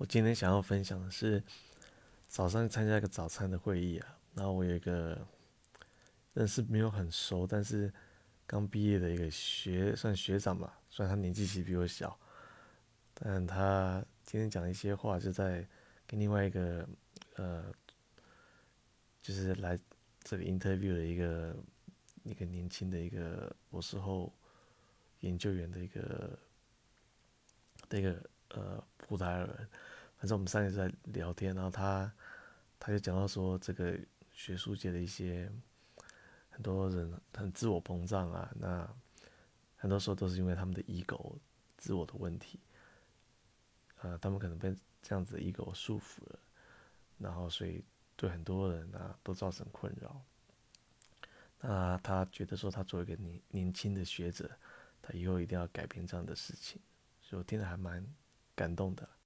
[0.00, 1.42] 我今天想要分享的是，
[2.26, 5.26] 早上参加一个早餐的会议啊，然后我有一个
[6.32, 7.92] 认识没有很熟，但是
[8.46, 12.18] 刚毕业的一个学算学长吧，虽然他年纪其实比我小，
[13.12, 15.68] 但他今天讲一些话，就在
[16.06, 16.88] 跟另外一个
[17.36, 17.70] 呃，
[19.20, 19.78] 就是来
[20.22, 21.54] 这里 interview 的一个
[22.22, 24.32] 一个年轻的一个博士后
[25.18, 26.38] 研究员的一个
[27.90, 29.68] 的一个呃葡萄牙人。
[30.18, 32.12] 反正我们三个在聊天，然后他
[32.78, 33.98] 他就讲到说，这个
[34.32, 35.50] 学术界的一些
[36.50, 38.86] 很多人很自我膨胀啊，那
[39.76, 41.36] 很多时候都是因为他们的 ego
[41.78, 42.60] 自我的问题，
[44.02, 46.38] 呃，他们可能被这样子的 ego 束缚了，
[47.16, 47.82] 然后所以
[48.14, 50.20] 对很多人啊都造成困扰。
[51.62, 54.50] 那他觉得说，他作为一个年年轻的学者，
[55.00, 56.78] 他以后一定要改变这样的事情，
[57.22, 58.06] 所以我听得还蛮
[58.54, 59.10] 感动的。